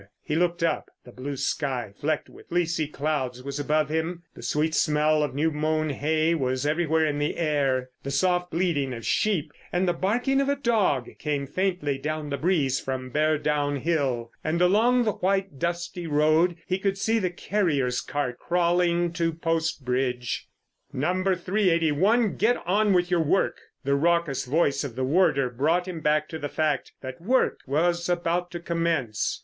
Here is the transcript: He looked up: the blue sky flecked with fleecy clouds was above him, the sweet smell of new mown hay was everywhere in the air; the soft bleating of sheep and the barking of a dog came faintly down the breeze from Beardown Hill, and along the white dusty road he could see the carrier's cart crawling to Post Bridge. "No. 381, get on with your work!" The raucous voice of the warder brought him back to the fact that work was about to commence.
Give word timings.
He 0.23 0.35
looked 0.35 0.63
up: 0.63 0.89
the 1.05 1.11
blue 1.11 1.35
sky 1.37 1.93
flecked 1.95 2.27
with 2.27 2.47
fleecy 2.49 2.87
clouds 2.87 3.43
was 3.43 3.59
above 3.59 3.89
him, 3.89 4.23
the 4.33 4.41
sweet 4.41 4.73
smell 4.73 5.21
of 5.21 5.35
new 5.35 5.51
mown 5.51 5.91
hay 5.91 6.33
was 6.33 6.65
everywhere 6.65 7.05
in 7.05 7.19
the 7.19 7.37
air; 7.37 7.91
the 8.01 8.09
soft 8.09 8.49
bleating 8.49 8.93
of 8.93 9.05
sheep 9.05 9.53
and 9.71 9.87
the 9.87 9.93
barking 9.93 10.41
of 10.41 10.49
a 10.49 10.55
dog 10.55 11.07
came 11.19 11.45
faintly 11.45 11.99
down 11.99 12.31
the 12.31 12.37
breeze 12.39 12.79
from 12.79 13.11
Beardown 13.11 13.75
Hill, 13.81 14.31
and 14.43 14.59
along 14.59 15.03
the 15.03 15.11
white 15.11 15.59
dusty 15.59 16.07
road 16.07 16.55
he 16.65 16.79
could 16.79 16.97
see 16.97 17.19
the 17.19 17.29
carrier's 17.29 18.01
cart 18.01 18.39
crawling 18.39 19.13
to 19.13 19.31
Post 19.31 19.85
Bridge. 19.85 20.47
"No. 20.91 21.13
381, 21.23 22.37
get 22.37 22.57
on 22.65 22.93
with 22.93 23.11
your 23.11 23.21
work!" 23.23 23.59
The 23.83 23.93
raucous 23.93 24.45
voice 24.45 24.83
of 24.83 24.95
the 24.95 25.03
warder 25.03 25.51
brought 25.51 25.87
him 25.87 25.99
back 25.99 26.27
to 26.29 26.39
the 26.39 26.49
fact 26.49 26.93
that 27.01 27.21
work 27.21 27.59
was 27.67 28.09
about 28.09 28.49
to 28.49 28.59
commence. 28.59 29.39